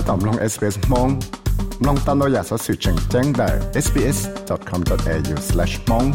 [0.08, 1.08] ตอมลง SBS มอง
[1.86, 3.48] ลองตามเราอยากสอสื่อแจ้งแจ้งได้
[3.84, 6.06] sbs.com.au/mong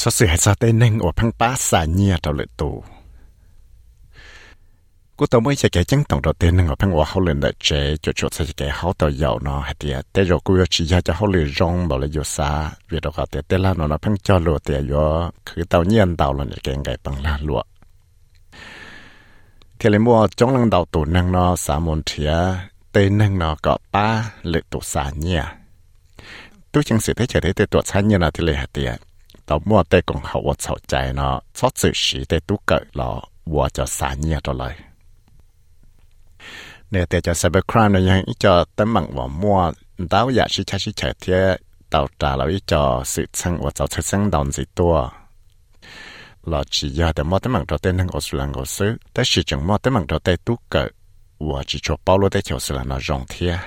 [0.00, 2.70] สอสื่อให้สอเต้นหนึ่งอวพังป้าสายเนียเราเลยตู
[5.18, 7.68] กูตัวไม่ใช่แกจังต้องเราเต้นหนึ่งอวพังว่าเขาเลยได้เจ
[8.04, 12.50] จุดจุดใช่แกเขาตัวเยาเนาะเดียแต่เรากูอยากชี้จะเขาเลยร้องบอกเลยอยู่ซา
[12.88, 15.06] เวลาเขาเต้นเต้นแล้วเนาะพังจอโลเตียอยู่
[15.46, 17.60] คือตัวเนียนตัวเราเนี่ยแกงไก่ปังลาลัว
[19.79, 22.37] thì lấy mua chống lần đầu tụ năng nó xã môn thía
[22.91, 25.43] tê năng nó có ba lệ tụ xã nhia
[26.71, 28.95] tôi chẳng sự thế trở thế tụ xã nhia là thì lệ hạt tiền
[29.47, 32.77] tàu mua tê cũng hậu vật sầu chạy nó, xót sự sĩ tê tú cỡ
[32.93, 34.75] lọ vua cho xã nhia đó lời.
[36.91, 40.77] Nè tê cho cybercrime nó ยัง cho tấm bằng vào mua, đáo giả sĩ cha
[40.79, 41.57] sĩ chạy thế
[41.89, 45.09] tàu trả lại cho sự sang vật sầu sang đồng gì tua
[46.47, 49.67] là chỉ ya để mất mạng cho tên hàng Australia ngô sư, tại sự chẳng
[49.67, 50.87] mất mạng cho tên tu cỡ,
[51.39, 53.57] và chỉ cho bao lô tên cho Australia nó rộng thia.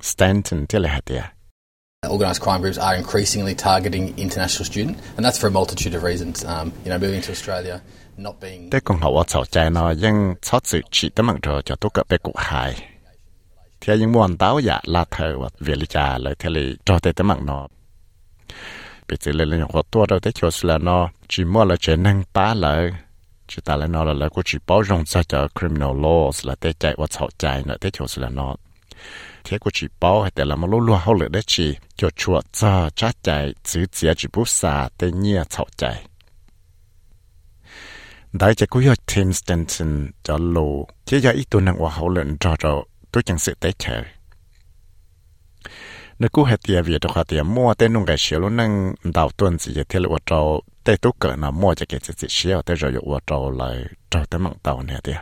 [0.00, 1.22] Stanton thế là hạt thia.
[2.08, 6.44] Organised crime groups are increasingly targeting international students, and that's for a multitude of reasons.
[6.44, 7.78] Um, you know, moving to Australia,
[8.16, 8.70] not being.
[8.70, 11.74] Tế còn hậu ở chào chạy nó, nhưng chót sự chỉ tới mạng trò cho
[11.74, 12.88] tốt cỡ bê cụ hài.
[13.80, 16.98] Thế nhưng muốn táo dạ là thờ và việc lý trả lời thế lý cho
[16.98, 17.68] tế tới mạng nó.
[19.08, 21.96] Bị chỉ lên những hoạt tua đâu tới chỗ là nó chỉ mua là chỉ
[21.96, 22.90] năng bá lại
[23.48, 26.54] chỉ ta là nó là là của chỉ bảo rộng ra cho criminal laws là
[26.54, 28.56] tới chạy và chạy chạy nữa tới chỗ là nó
[29.44, 32.40] thế của chỉ bảo hay là mà lúa lúa hậu lệ đấy chỉ cho chùa
[32.52, 36.06] cho cha chạy chữ chỉ chỉ bút xa tới nhia chạy chạy
[38.32, 38.82] đại chỉ của
[39.14, 43.22] Tim Stanton cho lô chỉ giờ ít tuần năng và hậu lệ cho cho tôi
[43.22, 44.02] chẳng sự tới chờ
[46.18, 49.30] nếu cú hết tiền việc đó thì mua tên nông cái xíu luôn năng đào
[49.36, 50.62] tuần gì thì là trâu.
[50.84, 54.24] Tên tú cỡ nào mua cho cái gì xíu tên rồi ở trâu lại trâu
[54.30, 55.12] tên mạng tàu này thì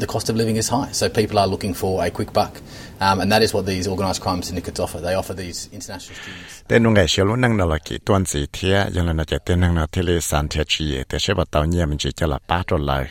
[0.00, 2.60] the cost of living is high, so people are looking for a quick buck,
[3.00, 5.00] um, and that is what these organised crime syndicates offer.
[5.00, 6.64] They offer these international students.
[6.68, 9.60] tên nông cái xíu luôn năng là cái tuần gì thì là nó chỉ tên
[9.60, 12.26] năng là thì là sản thiết chi thì sẽ bắt đầu nhiều mình chỉ cho
[12.26, 13.10] là ba trâu lại.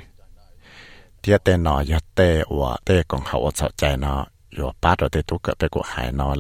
[1.23, 5.09] Thì tên nó giờ tên và tên còn hậu ở chạy nó rồi ba trâu
[5.09, 6.35] tên tú cỡ bé của hải nó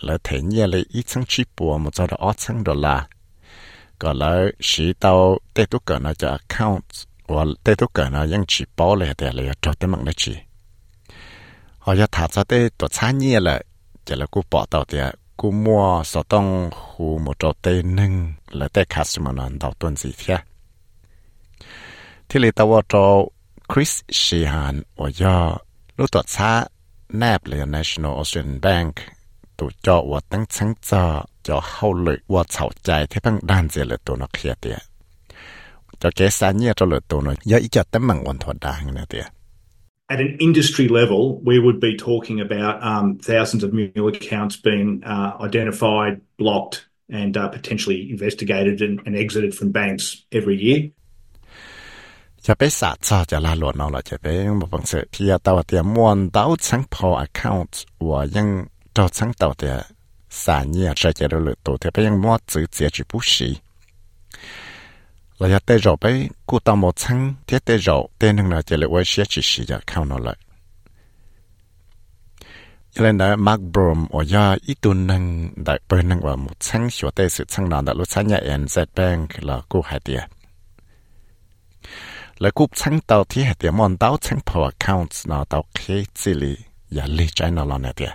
[0.00, 2.74] lấy là thể nhẹ lấy ít tháng chi bùa một giờ đó ót tháng đô
[2.74, 3.08] la
[3.98, 6.84] có là sĩ tàu tê tú cỡ nó cho account
[7.26, 10.12] và tê tú cỡ nó ยัง chỉ bảo lại để lại cho tê mạng nó
[10.16, 10.36] chỉ
[11.78, 13.62] họจะถามจะtê tổ xã nhẹ là
[14.04, 14.98] chỉ là cú bỏ tàu thì
[15.36, 19.96] cú mua số đông hồ một chỗ tê nâng là tê customer nó đầu tuần
[19.96, 20.36] gì thế
[22.28, 23.24] thì lấy tàu cho
[23.74, 25.56] Chris Sheehan và do
[25.96, 26.64] lúc tổ xã
[27.08, 28.94] nạp là National Australian Bank
[29.61, 31.03] ตัวจอว่าตั้งชั้งจอ
[31.47, 34.79] จอเข้าเลยว่าเฉาใจที่พังด้านเจเลยตัวนักเขียเตีย
[36.01, 39.25] จอเกสาเนี่ยจะเลยตัวน้อยยาอีจัดแต่มังวันทอดางเนี่ยเตีย
[40.13, 44.87] At an industry level, we would be talking about um, thousands of mule accounts being
[45.13, 46.75] uh, identified, blocked,
[47.19, 50.03] and uh, potentially investigated and, and exited from banks
[50.39, 50.79] every year.
[52.45, 54.25] จะไปสาจอจะลาหลวนเอาละจะไป
[54.61, 57.73] บอกบังเสที่ตัวเตียมวนเต้าชั้งพอ account
[58.07, 58.47] ว่ายัง
[58.93, 59.67] cho sáng tàu thì
[60.29, 63.57] xả nhẹ sẽ chạy được tổ thì bây giờ mua chữ chỉ chỉ bút sĩ
[65.39, 68.61] là giờ tê rồi bây cụ tàu một sáng thế tê rồi tê nâng là
[68.61, 70.35] chỉ là quay xe chỉ sĩ giờ khao nó lại
[72.95, 76.89] lên đó Mark Brom ở nhà ít tuần nâng đại bên nâng vào một sáng
[76.89, 80.21] sửa tê sự sáng nào đã lúc sáng nhà NZ Bank là cụ hai tiền
[82.37, 86.03] là cụ sáng tàu thì hai tiền mòn tàu sáng power accounts nào tàu kế
[86.13, 86.57] chỉ lý
[86.97, 88.11] ya lý trái nào là nè tiền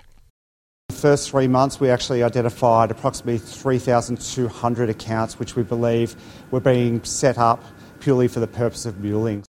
[0.92, 6.16] The first three months, we actually identified approximately 3,200 accounts which we believe
[6.52, 7.64] were being set up
[8.02, 9.44] purely for the purpose of muling.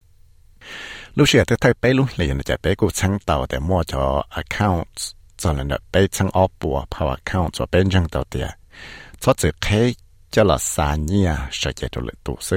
[1.14, 4.04] lúc xưa tôi thấy bé lúc liềnจะbéกูชั้งเต่าแต่มั่วจอ
[4.40, 5.02] accounts
[5.40, 8.48] จนเลยbéชั้งออปัว power account จอเป็นจังเต่าเตีย
[9.22, 9.66] ชดจะเค
[10.34, 12.56] จะละสาเนี่ยใช้เจตัวเลยตัวซึ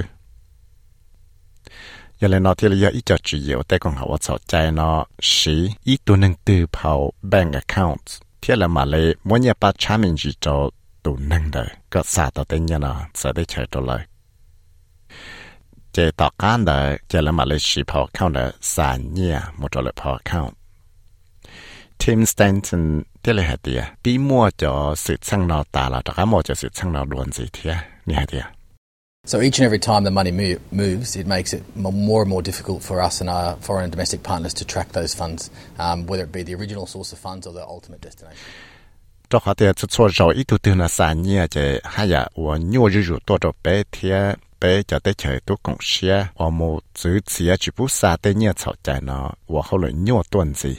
[2.18, 4.92] อย่าเลยนอที่เลยอีจอจีเยวแต่ของเขาว่าสนใจนอ
[5.34, 5.56] สี
[5.88, 6.92] อีตัวหนึ่งตือเผา
[7.32, 8.12] bank accounts
[8.49, 10.71] thế là mà lấy mỗi nhà ba cha mình chỉ cho
[11.03, 13.99] tụ năng đời có xa tao tên nhà nó sẽ để chơi cho lời
[15.93, 19.73] chế tỏ can đời chế là mà lấy chỉ phò khao đời xa nhà một
[19.73, 20.53] trò lợi phò khao
[22.07, 26.25] Tim Stanton thế là hạt tiền bí mua cho sự sang nó tà là cho
[26.25, 28.45] mua cho sự sang nó luôn gì thế như hạt tiền
[29.28, 32.30] So each and every time the money move, moves, it makes it mo- more and
[32.30, 35.50] more difficult for us and our foreign and domestic partners to track those funds,
[35.80, 38.38] um, whether it be the original source of funds or the ultimate destination.
[39.30, 42.28] Cho họ tìa cho cho rồi ít tu tư là xa nhia chế hay là
[42.36, 46.28] của nhua rư rủ tổ trò bé thế bé cho tới chơi tôi cũng xe
[46.38, 49.94] và một chữ chia chỉ bút xa tới nhiều chậu chạy nó và hậu lại
[49.94, 50.76] nhiều tuần gì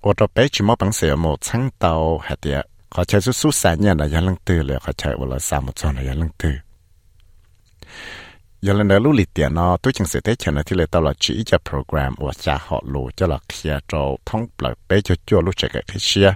[0.00, 2.18] 我到北去冇本事冇撑到
[2.93, 6.55] ขาใช้สู้ๆสายเนี่ยนะยันลังตือเลยเขาใช้เวลาสามจอนนะยังลังตือ
[8.65, 13.93] ยันลังเนรู้หลีเตียนอตู้จังเสียได้เชนะที่เลยตลอดชีจะโปรแกรมว่าจะหอลูจะหลักเคลียร์โจ
[14.27, 16.29] ท่องเปล่าเป๊ะจะจั่วรู้จักกับเชีย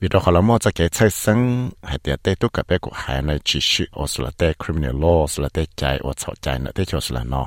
[0.00, 1.40] วิธีขอละมอจะเกิใช้ซึ่ง
[1.86, 7.42] ให้เตียเต้ตุกับเป๊กหายในชีชีออสลาเต้คริมินอลอสลาเต้ใจอดสอใจนะเต้ชอสลานอ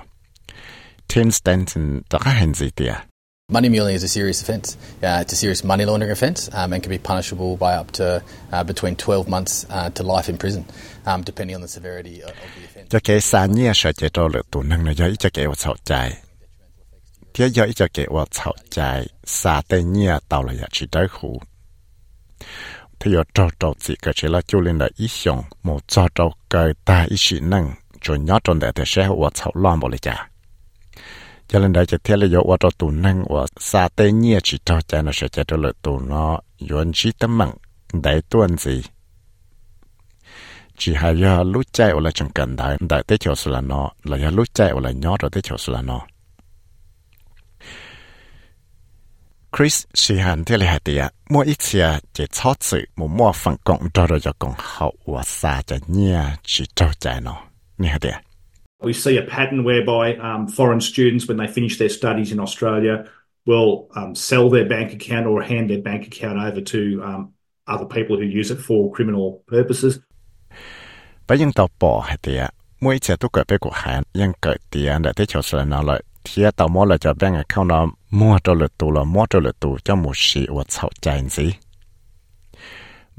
[1.09, 2.93] ทีมสแตนตันตะข้าเห็นสิเตีย
[3.51, 4.77] Money muling is a serious offence.
[5.03, 8.23] Uh, it's a serious money laundering offence um, and can be punishable by up to
[8.53, 10.63] uh, between 12 months uh, to life in prison,
[11.05, 12.89] um, depending on the severity of, of the offence.
[12.89, 12.99] cho
[13.73, 15.07] sợ chế lực năng nó cho
[15.83, 16.17] chạy
[17.33, 17.65] thế cho
[18.69, 19.07] chạy
[19.67, 19.81] tê
[20.29, 21.39] tàu là chỉ tới khu
[22.99, 26.33] thế trâu trâu chỉ cái chỉ là chú lên là ý xong một cho trâu
[26.49, 29.87] cái ta ý sĩ năng cho nhớ trong để thế sẽ ở sau loan bộ
[29.87, 29.99] lại
[31.50, 34.38] cho nên đại chỉ thế là giờ ở trâu tụ năng ở sa tê nhia
[34.44, 36.40] chỉ trâu chạy nó sẽ chạy cho lực tụ nó
[36.70, 37.50] yuan chỉ tấm mặn
[37.92, 38.82] đại tuần gì
[40.78, 43.90] chỉ hay giờ lúc chạy ở là chẳng cần đại đại tế chiều là nó
[44.02, 46.06] là giờ lúc chạy ở là nhỏ rồi tế chiều là nó
[49.52, 57.34] Chris 是很这里还的呀，莫一次啊，这操子莫莫分工做了就更好，我啥就你啊去做在喏，
[57.76, 58.12] 你还的。
[58.82, 63.06] We see a pattern whereby um, foreign students, when they finish their studies in Australia,
[63.46, 67.32] will um, sell their bank account or hand their bank account over to um,
[67.66, 70.00] other people who use it for criminal purposes.
[71.26, 72.38] 不用到bỏ hay thì
[72.80, 76.42] mỗi次tôi gọi bé của hắn nhưng cởi tiền để tới chỗ sửa nó lại thì
[76.56, 79.60] tao mua là cho bank account nó mua cho lượt tù là mua cho lượt
[79.60, 81.52] tù cho một sự và chậu chạy gì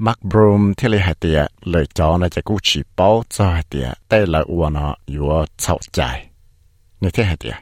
[0.05, 3.63] Mark Broom thì lấy hai tiền lời cho nó chỉ cú chỉ bảo cho hai
[3.69, 6.29] tiền đây là của nó vừa chậu chạy
[7.01, 7.53] như thế hai tiền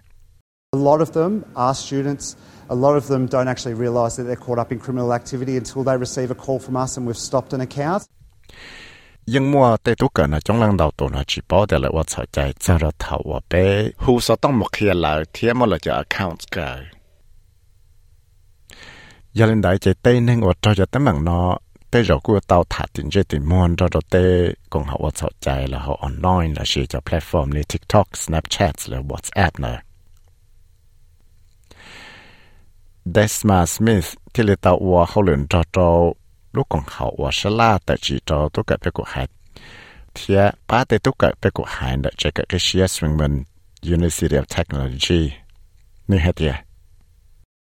[0.72, 2.36] A lot of them are students.
[2.68, 5.84] A lot of them don't actually realise that they're caught up in criminal activity until
[5.84, 8.02] they receive a call from us and we've stopped an account.
[9.26, 11.92] nhưng mua tây tú cỡ nó trong lần đầu tụ nó chỉ bảo để lại
[11.92, 13.90] ว่า chậu chạy cho nó thầu và bé.
[13.98, 16.78] Hu sao tông một khi là thiệt mà là cho account cỡ
[19.34, 21.58] giờ lên đại chạy tây nên ở cho cho tấm bằng nó
[21.92, 25.68] tây rồi của tao thả tiền chơi tiền muôn cho rồi tây cùng WhatsApp chạy
[25.68, 29.82] là họ online là chỉ cho platform như TikTok, Snapchat là WhatsApp nè.
[33.06, 36.14] Desma Smith thì là tao của họ luyện cho cho
[36.54, 39.28] lúc còn học vừa sẽ la tại chỉ cho tôi cả bé của hai.
[40.14, 40.36] Thì
[40.68, 43.44] ba tại tôi cả bé của hai đã chạy cái cái Shea Swingman
[43.84, 45.34] University of Technology.
[46.08, 46.54] Như hết vậy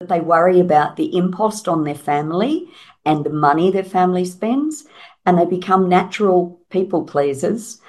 [0.07, 2.67] They worry about the impost on their family
[3.05, 4.85] and the money their family spends,
[5.25, 7.81] and they become natural people pleasers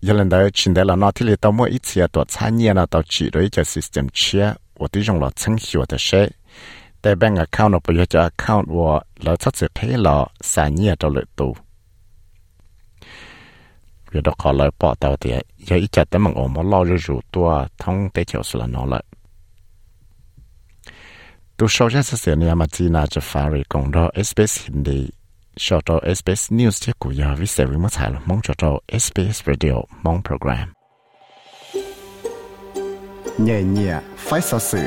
[0.00, 2.48] giờ lần đầu chỉ để là nó thì là tàu mỗi ít xe tàu xa
[2.48, 5.96] nhẹ là tàu chỉ đối cho system chia, và tí dùng là chân hiệu thế
[6.00, 6.28] sẽ.
[7.02, 10.68] tại bank account nó bây giờ cho account và là chắc sẽ thấy là xa
[10.68, 11.56] nhẹ tàu lợi tù.
[14.10, 17.20] vì đó có lời bỏ tàu thì giờ ít chặt tấm mà lo rồi rủ
[17.32, 19.04] tua thông tới chiều là nó lại
[21.56, 24.60] tu sau ra sẽ xem nhà mặt gì nào cho phá rồi còn đó SBS
[26.14, 30.22] SBS News chắc của giờ sẽ với mất hại mong cho đó SBS Radio mong
[30.22, 30.72] program
[33.38, 34.78] nhẹ nhẹ phải sao sự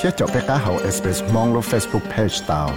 [0.00, 0.56] thiết cho bé cá
[0.90, 2.70] SBS mong lo Facebook page tao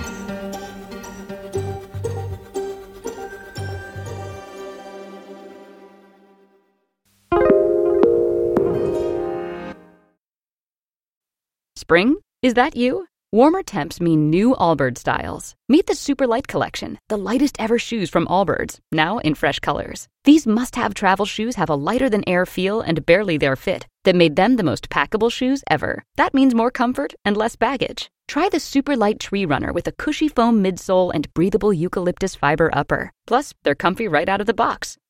[11.75, 12.15] Spring?
[12.41, 13.05] Is that you?
[13.33, 15.53] Warmer temps mean new Allbirds styles.
[15.67, 20.07] Meet the Super Light Collection, the lightest ever shoes from Allbirds, now in fresh colors.
[20.23, 23.85] These must have travel shoes have a lighter than air feel and barely their fit
[24.05, 26.05] that made them the most packable shoes ever.
[26.15, 28.09] That means more comfort and less baggage.
[28.29, 32.69] Try the Super Light Tree Runner with a cushy foam midsole and breathable eucalyptus fiber
[32.71, 33.11] upper.
[33.25, 34.97] Plus, they're comfy right out of the box.